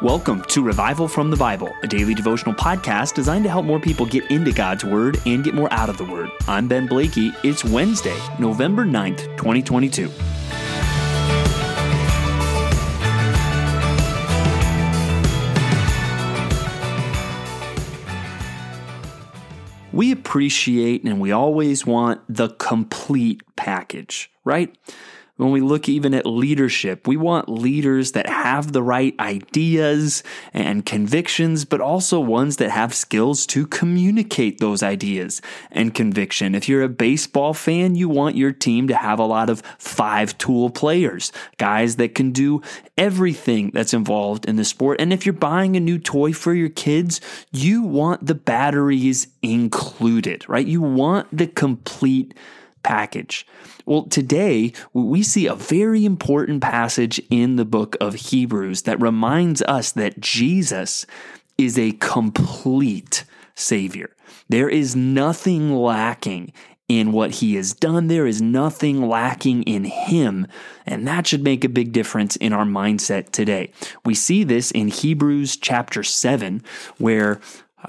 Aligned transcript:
Welcome 0.00 0.42
to 0.50 0.62
Revival 0.62 1.08
from 1.08 1.28
the 1.28 1.36
Bible, 1.36 1.74
a 1.82 1.88
daily 1.88 2.14
devotional 2.14 2.54
podcast 2.54 3.14
designed 3.14 3.42
to 3.42 3.50
help 3.50 3.66
more 3.66 3.80
people 3.80 4.06
get 4.06 4.30
into 4.30 4.52
God's 4.52 4.84
Word 4.84 5.20
and 5.26 5.42
get 5.42 5.54
more 5.54 5.72
out 5.72 5.88
of 5.88 5.98
the 5.98 6.04
Word. 6.04 6.30
I'm 6.46 6.68
Ben 6.68 6.86
Blakey. 6.86 7.32
It's 7.42 7.64
Wednesday, 7.64 8.16
November 8.38 8.84
9th, 8.84 9.24
2022. 9.36 10.08
We 19.92 20.12
appreciate 20.12 21.02
and 21.02 21.18
we 21.18 21.32
always 21.32 21.84
want 21.84 22.20
the 22.28 22.50
complete 22.50 23.42
package, 23.56 24.30
right? 24.44 24.72
When 25.38 25.52
we 25.52 25.60
look 25.60 25.88
even 25.88 26.14
at 26.14 26.26
leadership, 26.26 27.06
we 27.06 27.16
want 27.16 27.48
leaders 27.48 28.10
that 28.12 28.28
have 28.28 28.72
the 28.72 28.82
right 28.82 29.14
ideas 29.20 30.24
and 30.52 30.84
convictions, 30.84 31.64
but 31.64 31.80
also 31.80 32.18
ones 32.18 32.56
that 32.56 32.70
have 32.70 32.92
skills 32.92 33.46
to 33.46 33.64
communicate 33.68 34.58
those 34.58 34.82
ideas 34.82 35.40
and 35.70 35.94
conviction. 35.94 36.56
If 36.56 36.68
you're 36.68 36.82
a 36.82 36.88
baseball 36.88 37.54
fan, 37.54 37.94
you 37.94 38.08
want 38.08 38.34
your 38.34 38.50
team 38.50 38.88
to 38.88 38.96
have 38.96 39.20
a 39.20 39.24
lot 39.24 39.48
of 39.48 39.62
five 39.78 40.36
tool 40.38 40.70
players, 40.70 41.30
guys 41.56 41.96
that 41.96 42.16
can 42.16 42.32
do 42.32 42.60
everything 42.96 43.70
that's 43.72 43.94
involved 43.94 44.44
in 44.44 44.56
the 44.56 44.64
sport. 44.64 45.00
And 45.00 45.12
if 45.12 45.24
you're 45.24 45.32
buying 45.32 45.76
a 45.76 45.80
new 45.80 46.00
toy 46.00 46.32
for 46.32 46.52
your 46.52 46.68
kids, 46.68 47.20
you 47.52 47.82
want 47.82 48.26
the 48.26 48.34
batteries 48.34 49.28
included, 49.40 50.48
right? 50.48 50.66
You 50.66 50.82
want 50.82 51.28
the 51.30 51.46
complete 51.46 52.34
package. 52.82 53.46
Well, 53.86 54.04
today 54.04 54.72
we 54.92 55.22
see 55.22 55.46
a 55.46 55.54
very 55.54 56.04
important 56.04 56.62
passage 56.62 57.20
in 57.30 57.56
the 57.56 57.64
book 57.64 57.96
of 58.00 58.14
Hebrews 58.14 58.82
that 58.82 59.00
reminds 59.00 59.62
us 59.62 59.92
that 59.92 60.20
Jesus 60.20 61.06
is 61.56 61.78
a 61.78 61.92
complete 61.92 63.24
Savior. 63.54 64.10
There 64.48 64.68
is 64.68 64.94
nothing 64.94 65.74
lacking 65.74 66.52
in 66.88 67.12
what 67.12 67.32
he 67.32 67.54
has 67.56 67.74
done. 67.74 68.06
There 68.06 68.26
is 68.26 68.40
nothing 68.40 69.06
lacking 69.06 69.62
in 69.64 69.84
him. 69.84 70.46
And 70.86 71.06
that 71.06 71.26
should 71.26 71.44
make 71.44 71.62
a 71.62 71.68
big 71.68 71.92
difference 71.92 72.36
in 72.36 72.54
our 72.54 72.64
mindset 72.64 73.30
today. 73.30 73.72
We 74.06 74.14
see 74.14 74.42
this 74.42 74.70
in 74.70 74.88
Hebrews 74.88 75.58
chapter 75.58 76.02
7, 76.02 76.62
where 76.96 77.40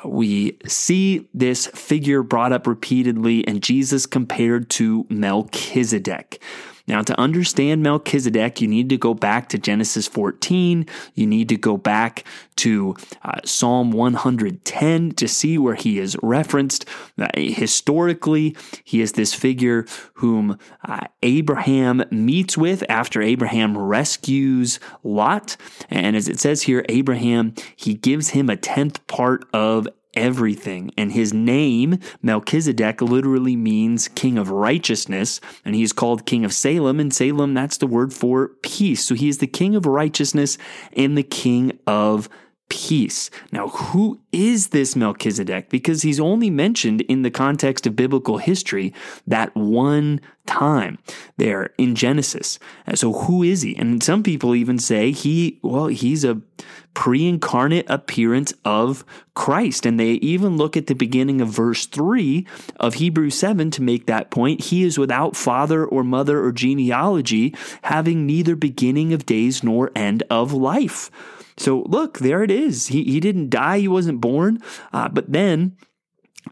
we 0.05 0.57
see 0.67 1.27
this 1.33 1.67
figure 1.67 2.23
brought 2.23 2.51
up 2.51 2.67
repeatedly 2.67 3.47
and 3.47 3.61
Jesus 3.61 4.05
compared 4.05 4.69
to 4.71 5.05
Melchizedek. 5.09 6.41
Now, 6.89 7.03
to 7.03 7.17
understand 7.19 7.83
Melchizedek, 7.83 8.61
you 8.61 8.67
need 8.67 8.89
to 8.89 8.97
go 8.97 9.13
back 9.13 9.47
to 9.49 9.59
Genesis 9.59 10.07
14. 10.07 10.87
You 11.13 11.27
need 11.27 11.47
to 11.49 11.55
go 11.55 11.77
back 11.77 12.25
to 12.57 12.95
uh, 13.23 13.39
Psalm 13.45 13.91
110 13.91 15.11
to 15.11 15.27
see 15.27 15.59
where 15.59 15.75
he 15.75 15.99
is 15.99 16.17
referenced. 16.23 16.85
Uh, 17.17 17.27
historically, 17.35 18.57
he 18.83 19.01
is 19.01 19.13
this 19.13 19.35
figure 19.35 19.85
whom 20.15 20.57
uh, 20.83 21.05
Abraham 21.21 22.03
meets 22.09 22.57
with 22.57 22.83
after 22.89 23.21
Abraham 23.21 23.77
rescues 23.77 24.79
Lot. 25.03 25.57
And 25.91 26.15
as 26.15 26.27
it 26.27 26.39
says 26.39 26.63
here, 26.63 26.83
Abraham, 26.89 27.53
he 27.75 27.93
gives 27.93 28.29
him 28.29 28.49
a 28.49 28.57
tenth 28.57 29.05
part 29.05 29.45
of 29.53 29.87
everything. 30.13 30.91
And 30.97 31.11
his 31.11 31.33
name, 31.33 31.99
Melchizedek, 32.21 33.01
literally 33.01 33.55
means 33.55 34.07
king 34.09 34.37
of 34.37 34.49
righteousness. 34.49 35.39
And 35.63 35.75
he's 35.75 35.93
called 35.93 36.25
king 36.25 36.45
of 36.45 36.53
Salem. 36.53 36.99
And 36.99 37.13
Salem, 37.13 37.53
that's 37.53 37.77
the 37.77 37.87
word 37.87 38.13
for 38.13 38.49
peace. 38.61 39.05
So 39.05 39.15
he 39.15 39.29
is 39.29 39.37
the 39.39 39.47
king 39.47 39.75
of 39.75 39.85
righteousness 39.85 40.57
and 40.93 41.17
the 41.17 41.23
king 41.23 41.77
of 41.87 42.29
peace. 42.69 43.29
Now, 43.51 43.67
who 43.67 44.19
is 44.31 44.67
this 44.67 44.95
Melchizedek? 44.95 45.69
Because 45.69 46.03
he's 46.03 46.19
only 46.19 46.49
mentioned 46.49 47.01
in 47.01 47.23
the 47.23 47.31
context 47.31 47.87
of 47.87 47.95
biblical 47.95 48.37
history 48.37 48.93
that 49.27 49.55
one 49.55 50.21
time 50.59 50.97
there 51.37 51.69
in 51.77 51.95
Genesis. 51.95 52.59
So 52.93 53.13
who 53.13 53.43
is 53.43 53.61
he? 53.61 53.75
And 53.77 54.03
some 54.03 54.23
people 54.23 54.55
even 54.55 54.77
say 54.77 55.11
he, 55.11 55.59
well, 55.63 55.87
he's 55.87 56.23
a 56.23 56.41
pre-incarnate 56.93 57.89
appearance 57.89 58.53
of 58.65 59.05
Christ. 59.33 59.85
And 59.85 59.99
they 59.99 60.13
even 60.13 60.57
look 60.57 60.75
at 60.75 60.87
the 60.87 60.95
beginning 60.95 61.39
of 61.39 61.47
verse 61.47 61.85
3 61.85 62.45
of 62.79 62.95
Hebrews 62.95 63.35
7 63.35 63.71
to 63.71 63.81
make 63.81 64.05
that 64.05 64.31
point. 64.31 64.65
He 64.65 64.83
is 64.83 64.97
without 64.97 65.35
father 65.35 65.85
or 65.85 66.03
mother 66.03 66.43
or 66.43 66.51
genealogy, 66.51 67.55
having 67.83 68.25
neither 68.25 68.55
beginning 68.55 69.13
of 69.13 69.25
days 69.25 69.63
nor 69.63 69.91
end 69.95 70.23
of 70.29 70.51
life. 70.51 71.09
So 71.57 71.83
look, 71.87 72.19
there 72.19 72.43
it 72.43 72.51
is. 72.51 72.87
He, 72.87 73.03
he 73.03 73.19
didn't 73.19 73.49
die, 73.49 73.79
he 73.79 73.87
wasn't 73.87 74.21
born. 74.21 74.59
Uh, 74.91 75.09
but 75.09 75.31
then 75.31 75.77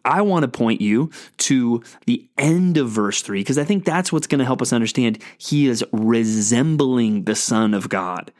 I 0.03 0.21
want 0.21 0.43
to 0.43 0.47
point 0.47 0.81
you 0.81 1.11
to 1.37 1.83
the 2.05 2.27
end 2.37 2.77
of 2.77 2.89
verse 2.89 3.21
3 3.21 3.39
because 3.39 3.57
I 3.57 3.63
think 3.63 3.85
that's 3.85 4.11
what's 4.11 4.27
going 4.27 4.39
to 4.39 4.45
help 4.45 4.61
us 4.61 4.73
understand 4.73 5.19
he 5.37 5.67
is 5.67 5.83
resembling 5.91 7.23
the 7.23 7.35
Son 7.35 7.73
of 7.73 7.89
God. 7.89 8.31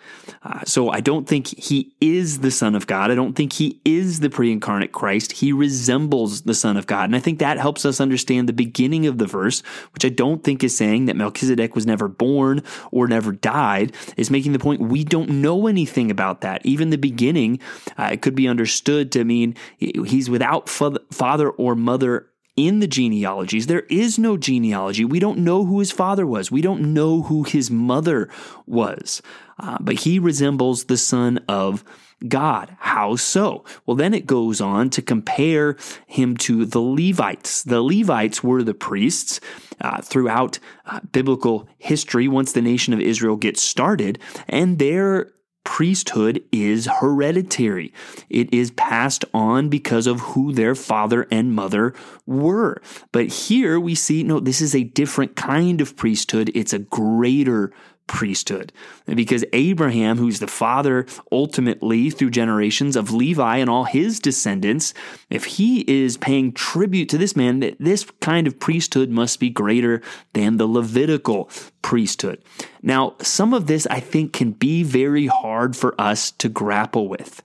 Uh, 0.44 0.64
so 0.66 0.90
I 0.90 1.00
don't 1.00 1.28
think 1.28 1.48
he 1.48 1.94
is 2.02 2.40
the 2.40 2.52
Son 2.52 2.76
of 2.76 2.88
God. 2.88 3.12
I 3.12 3.16
don't 3.16 3.34
think 3.34 3.54
he 3.54 3.80
is 3.86 4.20
the 4.20 4.30
pre 4.30 4.52
incarnate 4.52 4.92
Christ. 4.92 5.34
He 5.34 5.54
resembles 5.54 6.42
the 6.42 6.54
Son 6.54 6.78
of 6.78 6.86
God. 6.86 7.06
And 7.06 7.16
I 7.16 7.20
think 7.20 7.40
that 7.40 7.58
helps 7.58 7.86
us 7.86 8.02
understand 8.02 8.48
the 8.48 8.54
beginning 8.54 9.08
of 9.08 9.18
the 9.18 9.26
verse, 9.26 9.62
which 9.94 10.06
I 10.06 10.10
don't 10.10 10.44
think 10.44 10.64
is 10.64 10.76
saying 10.76 11.06
that 11.06 11.16
Melchizedek 11.16 11.76
was 11.76 11.86
never 11.86 12.08
born 12.08 12.62
or 12.92 13.08
never 13.08 13.32
died, 13.32 13.94
is 14.16 14.30
making 14.30 14.52
the 14.54 14.60
point 14.60 14.82
we 14.82 15.04
don't 15.04 15.30
know 15.30 15.68
anything 15.68 16.12
about 16.12 16.42
that. 16.42 16.66
Even 16.66 16.90
the 16.90 16.98
beginning, 16.98 17.60
uh, 17.98 18.10
it 18.12 18.22
could 18.22 18.36
be 18.36 18.48
understood 18.48 19.12
to 19.14 19.24
mean 19.24 19.56
he's 19.78 20.30
without 20.30 20.70
father 20.70 21.37
or 21.50 21.76
mother 21.76 22.30
in 22.56 22.80
the 22.80 22.88
genealogies. 22.88 23.68
There 23.68 23.82
is 23.82 24.18
no 24.18 24.36
genealogy. 24.36 25.06
We 25.06 25.20
don't 25.20 25.40
know 25.40 25.64
who 25.64 25.80
his 25.80 25.92
father 25.92 26.26
was. 26.26 26.52
We 26.52 26.62
don't 26.62 26.94
know 26.94 27.22
who 27.22 27.44
his 27.44 27.70
mother 27.70 28.30
was. 28.66 29.22
Uh, 29.60 29.78
but 29.80 29.96
he 30.02 30.18
resembles 30.20 30.86
the 30.86 30.98
son 30.98 31.40
of 31.48 31.84
God. 32.28 32.76
How 32.80 33.16
so? 33.16 33.64
Well, 33.86 33.96
then 33.96 34.16
it 34.16 34.26
goes 34.26 34.60
on 34.60 34.90
to 34.92 35.04
compare 35.04 35.78
him 36.08 36.36
to 36.38 36.66
the 36.66 36.82
Levites. 36.82 37.64
The 37.64 37.82
Levites 37.82 38.44
were 38.44 38.64
the 38.64 38.74
priests 38.74 39.40
uh, 39.80 40.02
throughout 40.02 40.58
uh, 40.88 41.02
biblical 41.12 41.70
history 41.78 42.28
once 42.28 42.54
the 42.54 42.62
nation 42.62 42.94
of 42.94 43.00
Israel 43.00 43.36
gets 43.36 43.62
started, 43.62 44.18
and 44.48 44.80
their 44.80 45.32
priesthood 45.68 46.42
is 46.50 46.88
hereditary. 47.02 47.94
It 48.30 48.52
is 48.54 48.72
passed 48.72 49.26
on 49.34 49.68
because 49.68 50.08
of 50.08 50.22
who 50.22 50.54
their 50.54 50.74
father 50.74 51.28
and 51.30 51.54
mother 51.54 51.94
were. 52.26 52.82
But 53.12 53.28
here 53.28 53.78
we 53.78 53.94
see, 53.94 54.24
no, 54.24 54.40
this 54.40 54.62
is 54.62 54.74
a 54.74 54.86
different 54.86 55.36
kind 55.36 55.82
of 55.82 55.98
priesthood. 55.98 56.52
It's 56.56 56.72
a 56.72 56.80
greater 56.80 57.74
priesthood. 58.08 58.72
Because 59.06 59.46
Abraham, 59.54 60.18
who's 60.18 60.40
the 60.40 60.48
father 60.48 61.06
ultimately 61.32 62.10
through 62.10 62.32
generations 62.32 62.96
of 62.96 63.14
Levi 63.14 63.58
and 63.58 63.70
all 63.70 63.84
his 63.84 64.20
descendants, 64.20 64.94
if 65.30 65.46
he 65.46 65.82
is 65.82 66.18
paying 66.18 66.54
tribute 66.54 67.10
to 67.10 67.18
this 67.18 67.36
man, 67.36 67.60
that 67.60 67.78
this 67.80 68.06
kind 68.22 68.48
of 68.48 68.60
priesthood 68.60 69.10
must 69.10 69.40
be 69.40 69.50
greater 69.50 70.02
than 70.34 70.58
the 70.58 70.68
Levitical 70.68 71.50
priesthood. 71.82 72.42
Now, 72.82 73.16
some 73.22 73.54
of 73.54 73.68
this 73.68 73.86
I 73.88 74.00
think 74.00 74.34
can 74.34 74.52
be 74.52 74.84
very 74.84 75.28
hard 75.28 75.76
for 75.76 76.00
us 76.00 76.32
to 76.32 76.50
grapple 76.50 77.08
with 77.08 77.42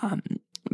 um, 0.00 0.22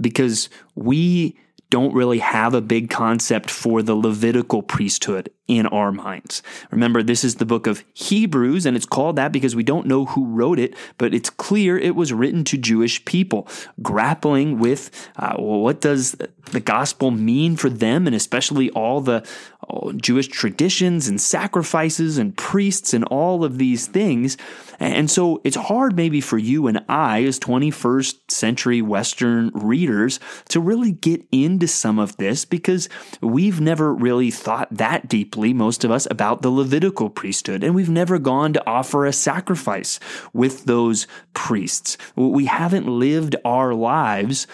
because 0.01 0.49
we 0.75 1.39
don't 1.71 1.95
really 1.95 2.19
have 2.19 2.53
a 2.53 2.61
big 2.61 2.91
concept 2.91 3.51
for 3.51 3.81
the 3.83 3.95
Levitical 3.95 4.63
priesthood 4.63 5.31
in 5.51 5.67
our 5.67 5.91
minds. 5.91 6.43
Remember, 6.71 7.03
this 7.03 7.25
is 7.25 7.37
the 7.37 7.45
book 7.45 7.67
of 7.67 7.83
Hebrews, 7.95 8.67
and 8.67 8.77
it's 8.77 8.87
called 8.87 9.17
that 9.17 9.33
because 9.33 9.57
we 9.57 9.65
don't 9.65 9.87
know 9.87 10.05
who 10.05 10.25
wrote 10.27 10.61
it, 10.61 10.75
but 10.97 11.13
it's 11.13 11.29
clear 11.29 11.77
it 11.77 11.97
was 11.97 12.13
written 12.13 12.45
to 12.45 12.57
Jewish 12.57 13.05
people, 13.05 13.49
grappling 13.83 14.61
with 14.61 14.91
uh, 15.17 15.35
well, 15.39 15.61
what 15.61 15.81
does 15.81 16.17
the 16.53 16.61
gospel 16.61 17.11
mean 17.11 17.57
for 17.57 17.69
them, 17.69 18.07
and 18.07 18.15
especially 18.15 18.71
all 18.71 19.01
the 19.01 19.27
Jewish 19.97 20.29
traditions 20.29 21.09
and 21.09 21.21
sacrifices 21.21 22.19
and 22.19 22.37
priests 22.37 22.93
and 22.93 23.05
all 23.05 23.45
of 23.45 23.59
these 23.59 23.87
things. 23.87 24.37
And 24.79 25.11
so 25.11 25.41
it's 25.45 25.57
hard 25.57 25.95
maybe 25.95 26.21
for 26.21 26.39
you 26.39 26.67
and 26.67 26.83
I, 26.89 27.23
as 27.25 27.39
21st 27.39 28.31
century 28.31 28.83
Western 28.83 29.51
readers, 29.55 30.19
to 30.49 30.61
really 30.61 30.93
get 30.93 31.25
into 31.31 31.69
some 31.69 31.99
of 31.99 32.17
this 32.17 32.45
because 32.45 32.89
we've 33.21 33.61
never 33.61 33.95
really 33.95 34.31
thought 34.31 34.69
that 34.71 35.09
deeply, 35.09 35.40
most 35.41 35.85
of 35.85 35.91
us, 35.91 36.07
about 36.11 36.43
the 36.43 36.51
Levitical 36.51 37.11
priesthood. 37.11 37.65
And 37.65 37.75
we've 37.75 37.91
never 37.91 38.19
gone 38.19 38.53
to 38.53 38.67
offer 38.67 39.07
a 39.07 39.13
sacrifice 39.13 39.99
with 40.33 40.65
those 40.65 41.07
priests. 41.35 41.97
We 42.17 42.47
haven't 42.47 42.87
lived 42.87 43.37
our 43.45 43.75
lives 43.75 44.47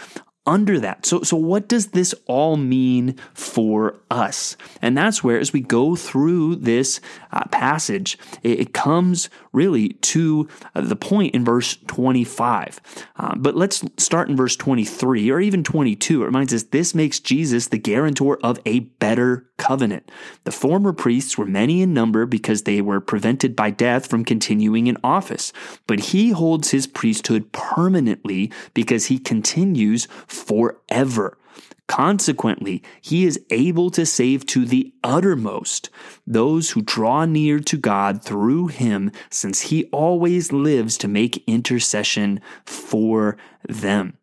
under 0.47 0.79
that. 0.81 1.05
So, 1.05 1.23
so 1.23 1.37
what 1.37 1.69
does 1.69 1.89
this 1.89 2.15
all 2.27 2.57
mean 2.57 3.17
for 3.35 3.97
us? 4.11 4.57
And 4.81 4.97
that's 4.97 5.25
where, 5.25 5.39
as 5.39 5.53
we 5.53 5.61
go 5.61 5.97
through 5.97 6.57
this 6.57 7.01
uh, 7.33 7.45
passage, 7.51 8.19
it, 8.43 8.61
it, 8.61 8.73
comes 8.73 9.31
really 9.53 9.91
to 9.91 10.49
uh, 10.75 10.83
the 10.83 10.97
point 10.97 11.35
in 11.35 11.45
verse 11.45 11.77
25. 11.87 12.81
Uh, 13.17 13.35
but 13.37 13.57
let's 13.57 13.83
start 13.97 14.29
in 14.29 14.37
verse 14.37 14.55
23 14.57 15.31
or 15.31 15.41
even 15.41 15.65
22. 15.65 16.23
It 16.23 16.27
reminds 16.27 16.53
us 16.53 16.65
this 16.65 16.95
makes 16.95 17.21
Jesus 17.21 17.69
the 17.69 17.79
guarantor 17.79 18.39
of 18.43 18.61
a 18.67 18.81
better 18.81 19.47
covenant. 19.57 20.11
The 20.45 20.53
former 20.53 20.93
priests 20.93 21.39
were 21.39 21.47
many 21.47 21.83
in 21.83 21.95
number 21.95 22.27
because 22.27 22.63
they 22.63 22.81
were 22.81 23.01
prevented 23.01 23.57
by 23.57 23.71
death 23.71 24.07
from 24.07 24.25
continuing 24.25 24.87
in 24.87 24.99
office, 25.03 25.53
but 25.87 26.01
he 26.01 26.31
holds 26.31 26.71
his 26.71 26.87
priesthood 26.87 27.53
permanently 27.53 28.53
because 28.75 29.07
he 29.07 29.19
continues 29.19 30.07
forever. 30.37 31.39
Consequently, 31.87 32.83
he 33.01 33.25
is 33.25 33.41
able 33.51 33.91
to 33.91 34.05
save 34.05 34.45
to 34.47 34.65
the 34.65 34.93
uttermost 35.05 35.89
those 36.27 36.71
who 36.71 36.83
draw 36.83 37.25
near 37.25 37.61
to 37.61 37.77
God 37.77 38.25
through 38.25 38.67
him, 38.67 39.13
since 39.31 39.63
he 39.63 39.85
always 39.87 40.53
lives 40.53 40.99
to 40.99 41.09
make 41.09 41.45
intercession 41.47 42.41
for 42.65 43.37
them. 43.69 44.19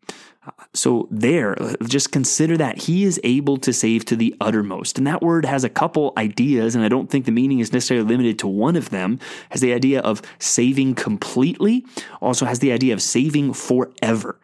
So, 0.73 1.07
there, 1.11 1.55
just 1.83 2.11
consider 2.11 2.57
that 2.57 2.79
he 2.79 3.03
is 3.03 3.19
able 3.23 3.57
to 3.57 3.71
save 3.71 4.05
to 4.05 4.15
the 4.15 4.35
uttermost. 4.41 4.97
And 4.97 5.07
that 5.07 5.21
word 5.21 5.45
has 5.45 5.63
a 5.63 5.69
couple 5.69 6.13
ideas, 6.17 6.75
and 6.75 6.83
I 6.83 6.89
don't 6.89 7.09
think 7.09 7.25
the 7.25 7.31
meaning 7.31 7.59
is 7.59 7.71
necessarily 7.71 8.05
limited 8.05 8.39
to 8.39 8.47
one 8.47 8.75
of 8.75 8.89
them. 8.89 9.19
Has 9.51 9.61
the 9.61 9.73
idea 9.73 10.01
of 10.01 10.21
saving 10.39 10.95
completely, 10.95 11.85
also 12.21 12.45
has 12.45 12.59
the 12.59 12.71
idea 12.71 12.93
of 12.93 13.01
saving 13.01 13.53
forever. 13.53 14.39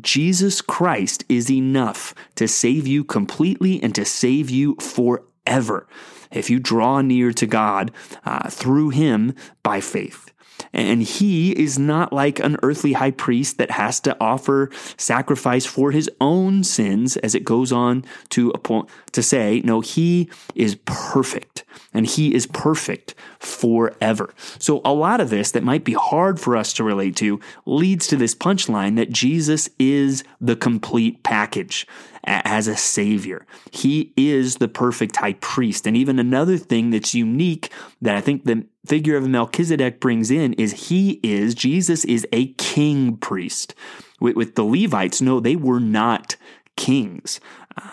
Jesus 0.00 0.60
Christ 0.60 1.24
is 1.28 1.50
enough 1.50 2.14
to 2.36 2.48
save 2.48 2.86
you 2.86 3.04
completely 3.04 3.82
and 3.82 3.94
to 3.94 4.04
save 4.04 4.48
you 4.48 4.76
forever 4.76 5.86
if 6.30 6.50
you 6.50 6.58
draw 6.58 7.00
near 7.00 7.32
to 7.32 7.46
God 7.46 7.90
uh, 8.24 8.48
through 8.48 8.90
him 8.90 9.34
by 9.62 9.80
faith. 9.80 10.32
And 10.72 11.02
he 11.02 11.52
is 11.52 11.78
not 11.78 12.12
like 12.12 12.38
an 12.38 12.56
earthly 12.62 12.94
high 12.94 13.10
priest 13.10 13.58
that 13.58 13.72
has 13.72 14.00
to 14.00 14.16
offer 14.20 14.70
sacrifice 14.96 15.66
for 15.66 15.90
his 15.90 16.10
own 16.20 16.64
sins, 16.64 17.16
as 17.18 17.34
it 17.34 17.44
goes 17.44 17.72
on 17.72 18.04
to 18.30 18.52
point 18.52 18.88
to 19.12 19.22
say, 19.22 19.60
no, 19.64 19.80
he 19.80 20.30
is 20.54 20.76
perfect 20.86 21.64
and 21.92 22.06
he 22.06 22.34
is 22.34 22.46
perfect 22.46 23.14
forever. 23.38 24.32
So 24.58 24.80
a 24.84 24.94
lot 24.94 25.20
of 25.20 25.30
this 25.30 25.50
that 25.50 25.62
might 25.62 25.84
be 25.84 25.92
hard 25.92 26.40
for 26.40 26.56
us 26.56 26.72
to 26.74 26.84
relate 26.84 27.16
to 27.16 27.40
leads 27.66 28.06
to 28.06 28.16
this 28.16 28.34
punchline 28.34 28.96
that 28.96 29.10
Jesus 29.10 29.68
is 29.78 30.24
the 30.40 30.56
complete 30.56 31.22
package 31.22 31.86
as 32.24 32.68
a 32.68 32.76
savior. 32.76 33.44
He 33.72 34.12
is 34.16 34.56
the 34.56 34.68
perfect 34.68 35.16
high 35.16 35.34
priest. 35.34 35.86
And 35.86 35.96
even 35.96 36.18
another 36.18 36.56
thing 36.56 36.90
that's 36.90 37.14
unique 37.14 37.70
that 38.00 38.16
I 38.16 38.20
think 38.20 38.44
the 38.44 38.64
figure 38.86 39.16
of 39.16 39.28
Melchizedek 39.28 40.00
brings 40.00 40.30
in 40.30 40.52
is 40.54 40.88
he 40.88 41.20
is, 41.22 41.54
Jesus 41.54 42.04
is 42.04 42.26
a 42.32 42.52
king 42.54 43.16
priest. 43.16 43.74
With, 44.20 44.36
with 44.36 44.54
the 44.54 44.64
Levites, 44.64 45.20
no, 45.20 45.40
they 45.40 45.56
were 45.56 45.80
not 45.80 46.36
kings. 46.76 47.40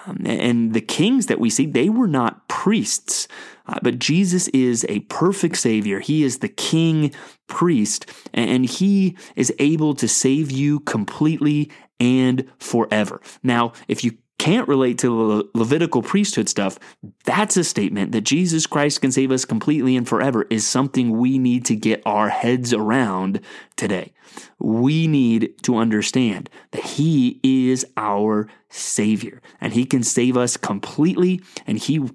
Um, 0.05 0.21
and 0.25 0.73
the 0.73 0.81
kings 0.81 1.27
that 1.27 1.39
we 1.39 1.49
see, 1.49 1.65
they 1.65 1.89
were 1.89 2.07
not 2.07 2.47
priests. 2.47 3.27
Uh, 3.65 3.79
but 3.81 3.99
Jesus 3.99 4.47
is 4.49 4.85
a 4.89 4.99
perfect 5.01 5.57
Savior. 5.57 5.99
He 5.99 6.23
is 6.23 6.39
the 6.39 6.49
King 6.49 7.13
priest, 7.47 8.09
and 8.33 8.65
he 8.65 9.15
is 9.35 9.53
able 9.59 9.93
to 9.95 10.07
save 10.07 10.51
you 10.51 10.79
completely 10.81 11.71
and 11.99 12.45
forever. 12.57 13.21
Now, 13.43 13.73
if 13.87 14.03
you 14.03 14.17
can't 14.39 14.67
relate 14.67 14.97
to 14.99 15.07
the 15.27 15.49
Levitical 15.53 16.01
priesthood 16.01 16.49
stuff, 16.49 16.79
that's 17.25 17.57
a 17.57 17.63
statement 17.63 18.13
that 18.13 18.21
Jesus 18.21 18.65
Christ 18.65 19.01
can 19.01 19.11
save 19.11 19.31
us 19.31 19.45
completely 19.45 19.95
and 19.95 20.07
forever 20.07 20.47
is 20.49 20.65
something 20.65 21.17
we 21.17 21.37
need 21.37 21.65
to 21.65 21.75
get 21.75 22.01
our 22.05 22.29
heads 22.29 22.73
around 22.73 23.41
today. 23.75 24.13
We 24.57 25.07
need 25.07 25.61
to 25.63 25.77
understand 25.77 26.49
that 26.71 26.83
He 26.83 27.39
is 27.43 27.85
our 27.97 28.47
Savior 28.69 29.41
and 29.59 29.73
He 29.73 29.85
can 29.85 30.03
save 30.03 30.37
us 30.37 30.57
completely 30.57 31.41
and 31.67 31.77
He 31.77 32.09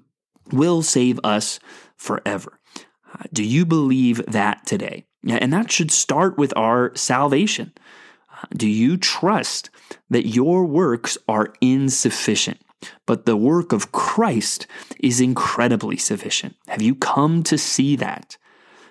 will 0.51 0.81
save 0.81 1.19
us 1.23 1.59
forever. 1.95 2.59
Uh, 3.13 3.23
do 3.31 3.43
you 3.43 3.65
believe 3.65 4.25
that 4.25 4.65
today? 4.65 5.05
And 5.27 5.53
that 5.53 5.71
should 5.71 5.91
start 5.91 6.37
with 6.37 6.53
our 6.55 6.91
salvation. 6.95 7.73
Do 8.55 8.67
you 8.67 8.97
trust 8.97 9.69
that 10.09 10.27
your 10.27 10.65
works 10.65 11.17
are 11.27 11.53
insufficient, 11.61 12.61
but 13.05 13.25
the 13.25 13.37
work 13.37 13.71
of 13.71 13.91
Christ 13.91 14.67
is 14.99 15.21
incredibly 15.21 15.97
sufficient? 15.97 16.55
Have 16.67 16.81
you 16.81 16.95
come 16.95 17.43
to 17.43 17.57
see 17.57 17.95
that? 17.97 18.37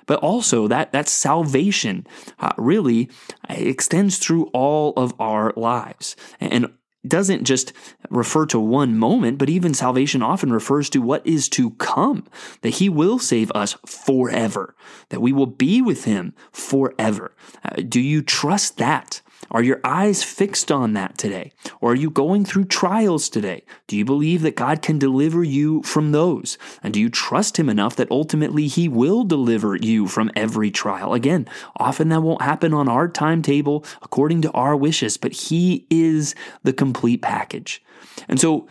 But 0.06 0.20
also 0.20 0.68
that 0.68 0.92
that 0.92 1.08
salvation 1.08 2.06
uh, 2.38 2.52
really 2.58 3.10
extends 3.48 4.18
through 4.18 4.46
all 4.52 4.92
of 4.96 5.14
our 5.18 5.52
lives 5.56 6.14
and 6.40 6.68
doesn't 7.06 7.44
just 7.44 7.72
refer 8.10 8.46
to 8.46 8.58
one 8.58 8.98
moment, 8.98 9.38
but 9.38 9.50
even 9.50 9.74
salvation 9.74 10.22
often 10.22 10.52
refers 10.52 10.88
to 10.90 11.00
what 11.00 11.26
is 11.26 11.48
to 11.50 11.70
come, 11.72 12.26
that 12.62 12.74
he 12.74 12.88
will 12.88 13.18
save 13.18 13.52
us 13.52 13.76
forever, 13.86 14.74
that 15.10 15.20
we 15.20 15.32
will 15.32 15.46
be 15.46 15.82
with 15.82 16.04
him 16.04 16.34
forever. 16.52 17.34
Uh, 17.64 17.82
do 17.86 18.00
you 18.00 18.22
trust 18.22 18.78
that? 18.78 19.20
Are 19.50 19.62
your 19.62 19.80
eyes 19.84 20.22
fixed 20.22 20.72
on 20.72 20.94
that 20.94 21.18
today? 21.18 21.52
Or 21.80 21.92
are 21.92 21.96
you 21.96 22.10
going 22.10 22.44
through 22.44 22.66
trials 22.66 23.28
today? 23.28 23.64
Do 23.86 23.96
you 23.96 24.04
believe 24.04 24.42
that 24.42 24.56
God 24.56 24.82
can 24.82 24.98
deliver 24.98 25.44
you 25.44 25.82
from 25.82 26.12
those? 26.12 26.58
And 26.82 26.94
do 26.94 27.00
you 27.00 27.08
trust 27.08 27.58
Him 27.58 27.68
enough 27.68 27.96
that 27.96 28.10
ultimately 28.10 28.66
He 28.66 28.88
will 28.88 29.24
deliver 29.24 29.76
you 29.76 30.06
from 30.06 30.30
every 30.34 30.70
trial? 30.70 31.14
Again, 31.14 31.48
often 31.76 32.08
that 32.08 32.22
won't 32.22 32.42
happen 32.42 32.74
on 32.74 32.88
our 32.88 33.08
timetable 33.08 33.84
according 34.02 34.42
to 34.42 34.50
our 34.52 34.76
wishes, 34.76 35.16
but 35.16 35.32
He 35.32 35.86
is 35.90 36.34
the 36.62 36.72
complete 36.72 37.22
package. 37.22 37.82
And 38.28 38.40
so, 38.40 38.68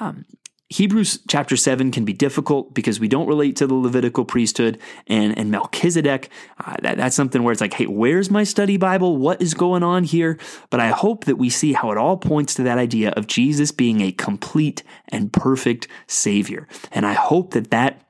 um, 0.00 0.24
Hebrews 0.68 1.20
chapter 1.28 1.56
7 1.56 1.92
can 1.92 2.04
be 2.04 2.12
difficult 2.12 2.74
because 2.74 2.98
we 2.98 3.06
don't 3.06 3.28
relate 3.28 3.54
to 3.56 3.68
the 3.68 3.74
Levitical 3.74 4.24
priesthood 4.24 4.80
and, 5.06 5.36
and 5.38 5.50
Melchizedek. 5.50 6.28
Uh, 6.58 6.74
that, 6.82 6.96
that's 6.96 7.14
something 7.14 7.44
where 7.44 7.52
it's 7.52 7.60
like, 7.60 7.74
hey, 7.74 7.86
where's 7.86 8.30
my 8.30 8.42
study 8.42 8.76
Bible? 8.76 9.16
What 9.16 9.40
is 9.40 9.54
going 9.54 9.84
on 9.84 10.02
here? 10.02 10.38
But 10.70 10.80
I 10.80 10.88
hope 10.88 11.24
that 11.26 11.36
we 11.36 11.50
see 11.50 11.72
how 11.72 11.92
it 11.92 11.98
all 11.98 12.16
points 12.16 12.54
to 12.54 12.64
that 12.64 12.78
idea 12.78 13.10
of 13.10 13.28
Jesus 13.28 13.70
being 13.70 14.00
a 14.00 14.10
complete 14.10 14.82
and 15.08 15.32
perfect 15.32 15.86
Savior. 16.08 16.66
And 16.90 17.06
I 17.06 17.12
hope 17.12 17.52
that 17.52 17.70
that 17.70 18.05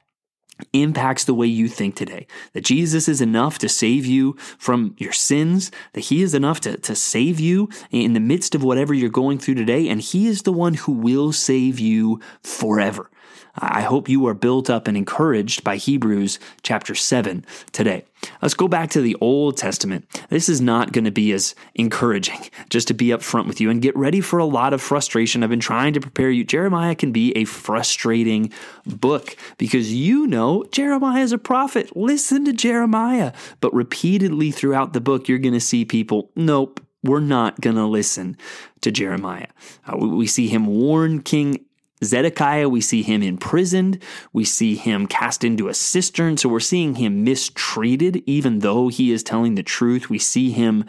impacts 0.73 1.25
the 1.25 1.35
way 1.35 1.47
you 1.47 1.69
think 1.69 1.97
today. 1.97 2.26
That 2.53 2.64
Jesus 2.64 3.08
is 3.08 3.20
enough 3.20 3.58
to 3.58 3.69
save 3.69 4.06
you 4.06 4.35
from 4.58 4.94
your 4.99 5.12
sins, 5.12 5.70
that 5.93 6.00
He 6.00 6.23
is 6.23 6.35
enough 6.35 6.61
to, 6.61 6.76
to 6.79 6.94
save 6.94 7.40
you 7.40 7.69
in 7.90 8.12
the 8.12 8.21
midst 8.21 8.54
of 8.54 8.62
whatever 8.62 8.95
you're 8.95 9.11
going 9.11 9.38
through 9.38 9.57
today, 9.57 9.88
and 9.88 10.00
He 10.00 10.26
is 10.26 10.42
the 10.42 10.52
one 10.52 10.75
who 10.75 10.92
will 10.92 11.33
save 11.33 11.78
you 11.78 12.21
forever. 12.42 13.11
I 13.59 13.83
hope 13.83 14.09
you 14.09 14.27
are 14.27 14.35
built 14.35 14.69
up 14.69 14.87
and 14.87 14.97
encouraged 14.97 15.65
by 15.65 15.77
Hebrews 15.77 16.39
chapter 16.63 16.95
7 16.95 17.45
today. 17.73 18.05
Let's 18.43 18.55
go 18.55 18.69
back 18.69 18.91
to 18.91 19.01
the 19.01 19.17
Old 19.21 19.57
Testament. 19.57 20.07
This 20.31 20.49
is 20.49 20.61
not 20.61 20.93
going 20.93 21.05
to 21.05 21.11
be 21.11 21.33
as 21.33 21.55
encouraging, 21.75 22.41
just 22.71 22.89
to 22.89 22.95
be 22.95 23.09
upfront 23.09 23.47
with 23.47 23.61
you 23.61 23.71
and 23.71 23.83
get 23.83 23.97
ready 23.97 24.21
for 24.21 24.39
a 24.39 24.45
lot 24.45 24.73
of 24.73 24.83
frustration. 24.83 25.43
I've 25.43 25.51
been 25.51 25.61
trying 25.61 25.95
to 25.95 26.01
prepare 26.01 26.31
you. 26.31 26.45
Jeremiah 26.45 26.95
can 26.95 27.13
be 27.13 27.37
a 27.37 27.45
frustrating 27.45 28.53
book 28.85 29.37
because 29.59 29.93
you 29.93 30.27
know 30.27 30.65
Jeremiah 30.73 31.23
is 31.23 31.33
a 31.33 31.39
prophet. 31.39 31.97
Listen 31.97 32.45
to 32.45 32.53
Jeremiah. 32.53 33.33
But 33.61 33.75
repeatedly 33.75 34.51
throughout 34.51 34.93
the 34.93 35.01
book, 35.01 35.29
you're 35.29 35.39
going 35.39 35.55
to 35.55 35.61
see 35.61 35.85
people, 35.85 36.31
nope, 36.35 36.81
we're 37.03 37.21
not 37.21 37.61
going 37.61 37.77
to 37.77 37.87
listen 37.87 38.37
to 38.81 38.91
Jeremiah. 38.91 39.49
Uh, 39.87 39.97
we 39.97 40.27
see 40.27 40.49
him 40.49 40.67
warn 40.67 41.23
King 41.23 41.65
Zedekiah, 42.05 42.69
we 42.69 42.81
see 42.81 43.03
him 43.03 43.23
imprisoned. 43.23 44.03
We 44.33 44.45
see 44.45 44.76
him 44.76 45.07
cast 45.07 45.45
into 45.45 45.69
a 45.69 45.75
cistern. 45.75 46.37
So 46.37 46.49
we're 46.49 46.61
seeing 46.61 46.97
him 46.97 47.25
mistreated, 47.25 48.23
even 48.26 48.59
though 48.59 48.88
he 48.88 49.12
is 49.12 49.23
telling 49.23 49.55
the 49.55 49.62
truth. 49.62 50.11
We 50.11 50.19
see 50.19 50.50
him 50.50 50.85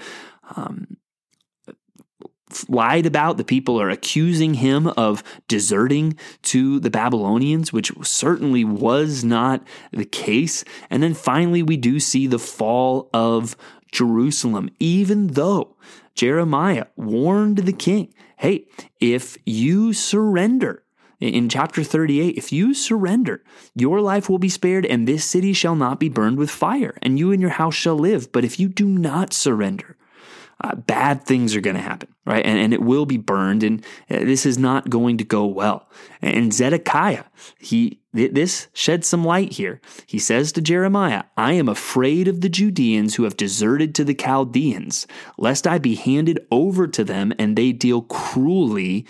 um, 0.56 0.98
lied 2.68 3.06
about. 3.06 3.38
The 3.38 3.44
people 3.44 3.80
are 3.82 3.90
accusing 3.90 4.56
him 4.56 4.88
of 4.88 5.24
deserting 5.48 6.18
to 6.44 6.80
the 6.80 6.90
Babylonians, 6.90 7.72
which 7.72 7.92
certainly 8.02 8.64
was 8.64 9.24
not 9.24 9.66
the 9.92 10.06
case. 10.06 10.64
And 10.90 11.02
then 11.02 11.14
finally, 11.14 11.64
we 11.64 11.78
do 11.78 12.00
see 12.00 12.28
the 12.28 12.40
fall 12.40 13.10
of 13.14 13.56
Jerusalem, 13.92 14.70
even 14.80 15.28
though 15.28 15.78
Jeremiah 16.16 16.88
warned 16.96 17.60
the 17.60 17.74
king 17.74 18.14
hey, 18.40 18.68
if 19.00 19.36
you 19.48 19.94
surrender, 19.94 20.84
in 21.20 21.50
chapter 21.50 21.84
38, 21.84 22.38
if 22.38 22.52
you 22.52 22.74
surrender, 22.74 23.44
your 23.76 24.02
life 24.02 24.30
will 24.30 24.38
be 24.38 24.50
spared, 24.50 24.86
and 24.86 25.08
this 25.08 25.26
city 25.26 25.52
shall 25.54 25.76
not 25.76 26.00
be 26.00 26.10
burned 26.10 26.38
with 26.38 26.52
fire, 26.52 26.98
and 27.02 27.18
you 27.18 27.32
and 27.32 27.42
your 27.42 27.52
house 27.52 27.76
shall 27.76 27.98
live. 27.98 28.32
But 28.32 28.46
if 28.46 28.60
you 28.60 28.70
do 28.70 28.88
not 28.88 29.34
surrender, 29.34 29.98
uh, 30.64 30.76
bad 30.76 31.24
things 31.24 31.56
are 31.56 31.62
going 31.62 31.76
to 31.76 31.82
happen, 31.82 32.10
right? 32.26 32.46
And, 32.46 32.60
and 32.60 32.74
it 32.74 32.82
will 32.82 33.06
be 33.06 33.18
burned, 33.18 33.64
and 33.64 33.84
uh, 34.10 34.20
this 34.20 34.46
is 34.46 34.58
not 34.58 34.90
going 34.90 35.18
to 35.18 35.24
go 35.24 35.46
well. 35.46 35.88
And 36.22 36.54
Zedekiah, 36.54 37.26
he 37.60 38.02
this 38.14 38.68
sheds 38.74 39.08
some 39.08 39.24
light 39.24 39.54
here. 39.54 39.80
He 40.08 40.18
says 40.18 40.52
to 40.54 40.62
Jeremiah, 40.62 41.26
I 41.36 41.54
am 41.54 41.70
afraid 41.70 42.28
of 42.28 42.42
the 42.42 42.50
Judeans 42.50 43.16
who 43.16 43.24
have 43.24 43.38
deserted 43.38 43.94
to 43.96 44.04
the 44.04 44.16
Chaldeans, 44.16 45.06
lest 45.38 45.68
I 45.68 45.78
be 45.78 45.94
handed 45.94 46.40
over 46.50 46.88
to 46.88 47.04
them 47.04 47.32
and 47.38 47.56
they 47.56 47.72
deal 47.72 48.02
cruelly 48.02 49.06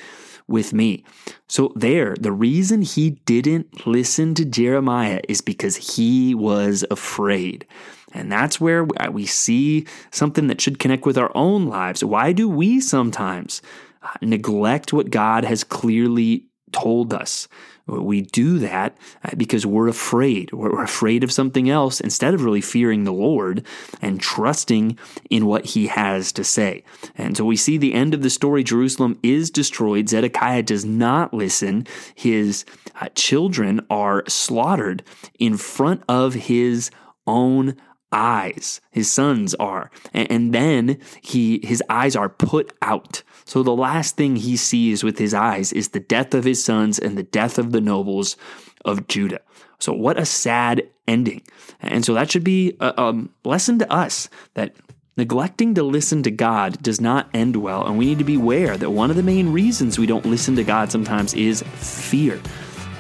with 0.48 0.74
me. 0.74 1.04
So, 1.48 1.72
there, 1.76 2.16
the 2.20 2.32
reason 2.32 2.82
he 2.82 3.12
didn't 3.26 3.86
listen 3.86 4.34
to 4.36 4.46
Jeremiah 4.46 5.22
is 5.28 5.42
because 5.42 5.96
he 5.96 6.34
was 6.36 6.86
afraid. 6.90 7.66
And 8.14 8.32
that's 8.32 8.60
where 8.60 8.86
we 9.12 9.26
see 9.26 9.86
something 10.12 10.48
that 10.48 10.62
should 10.62 10.80
connect 10.80 11.06
with 11.06 11.18
our 11.18 11.32
own 11.36 11.68
lives. 11.68 12.04
Why 12.04 12.32
do 12.32 12.48
we 12.48 12.80
sometimes 12.80 13.62
uh, 14.02 14.10
neglect 14.22 14.94
what 14.94 15.10
God 15.12 15.44
has 15.44 15.64
clearly 15.64 16.46
told 16.72 17.14
us? 17.14 17.48
We 17.88 18.22
do 18.22 18.60
that 18.60 18.98
uh, 19.24 19.32
because 19.36 19.66
we're 19.66 19.88
afraid. 19.88 20.52
We're 20.52 20.84
afraid 20.84 21.24
of 21.24 21.32
something 21.32 21.70
else 21.70 22.02
instead 22.02 22.34
of 22.34 22.44
really 22.44 22.62
fearing 22.62 23.04
the 23.04 23.14
Lord 23.14 23.66
and 24.02 24.20
trusting 24.20 24.98
in 25.30 25.46
what 25.46 25.66
he 25.68 25.88
has 25.88 26.32
to 26.34 26.44
say. 26.44 26.84
And 27.16 27.38
so 27.38 27.46
we 27.46 27.56
see 27.56 27.78
the 27.78 27.94
end 27.94 28.14
of 28.14 28.22
the 28.22 28.30
story 28.30 28.64
Jerusalem 28.64 29.18
is 29.24 29.50
destroyed. 29.50 30.10
Zedekiah 30.10 30.64
does 30.64 30.86
not 30.86 31.34
listen. 31.34 31.88
His 32.14 32.66
uh, 33.00 33.10
children 33.16 33.86
are 33.90 34.24
slaughtered 34.28 35.04
in 35.40 35.58
front 35.58 36.04
of 36.10 36.34
his 36.34 36.92
own 37.26 37.76
eyes. 38.12 38.82
His 38.92 39.12
sons 39.12 39.54
are. 39.56 39.92
And, 40.14 40.32
and, 40.32 40.54
then 40.54 41.00
he 41.22 41.60
his 41.64 41.84
eyes 41.90 42.16
are 42.16 42.30
put 42.30 42.74
out. 42.82 43.24
So 43.48 43.64
the 43.64 43.76
last 43.76 44.16
thing 44.18 44.36
he 44.36 44.58
sees 44.58 45.04
with 45.04 45.18
his 45.18 45.34
eyes 45.34 45.74
is 45.74 45.90
the 45.90 46.00
death 46.00 46.34
of 46.34 46.44
his 46.44 46.64
sons 46.64 47.00
and 47.00 47.18
the 47.18 47.24
death 47.24 47.58
of 47.58 47.72
the 47.72 47.82
nobles 47.82 48.38
of 48.86 49.08
Judah. 49.08 49.42
So 49.80 49.94
what 49.94 50.20
a 50.20 50.26
sad 50.26 50.84
ending. 51.08 51.42
And 51.82 52.04
so 52.04 52.14
that 52.14 52.30
should 52.30 52.44
be 52.44 52.76
a, 52.80 52.94
a 52.98 53.24
lesson 53.44 53.80
to 53.80 53.92
us 53.92 54.30
that 54.54 54.76
Neglecting 55.18 55.74
to 55.74 55.82
listen 55.82 56.22
to 56.22 56.30
God 56.30 56.80
does 56.84 57.02
not 57.02 57.28
end 57.34 57.56
well, 57.56 57.88
and 57.88 57.98
we 57.98 58.06
need 58.06 58.20
to 58.20 58.24
be 58.24 58.36
aware 58.36 58.78
that 58.78 58.92
one 58.92 59.10
of 59.10 59.16
the 59.16 59.24
main 59.24 59.52
reasons 59.52 59.98
we 59.98 60.06
don't 60.06 60.28
listen 60.28 60.56
to 60.56 60.64
God 60.64 60.92
sometimes 60.92 61.34
is 61.34 61.64
fear. 61.64 62.40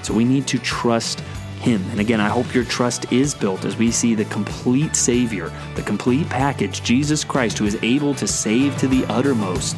So 0.01 0.15
we 0.15 0.25
need 0.25 0.47
to 0.47 0.57
trust 0.57 1.19
him. 1.59 1.79
And 1.91 1.99
again, 1.99 2.19
I 2.19 2.27
hope 2.27 2.55
your 2.55 2.63
trust 2.63 3.11
is 3.11 3.35
built 3.35 3.65
as 3.65 3.77
we 3.77 3.91
see 3.91 4.15
the 4.15 4.25
complete 4.25 4.95
Savior, 4.95 5.51
the 5.75 5.83
complete 5.83 6.27
package, 6.27 6.81
Jesus 6.81 7.23
Christ, 7.23 7.59
who 7.59 7.65
is 7.65 7.77
able 7.83 8.15
to 8.15 8.25
save 8.25 8.75
to 8.79 8.87
the 8.87 9.05
uttermost 9.13 9.77